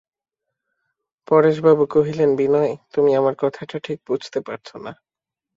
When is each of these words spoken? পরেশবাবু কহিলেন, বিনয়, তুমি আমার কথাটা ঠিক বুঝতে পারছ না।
পরেশবাবু 1.27 1.83
কহিলেন, 1.85 2.29
বিনয়, 2.35 2.73
তুমি 2.93 3.11
আমার 3.15 3.35
কথাটা 3.39 3.77
ঠিক 3.79 3.99
বুঝতে 4.07 4.39
পারছ 4.41 4.69
না। 4.85 4.91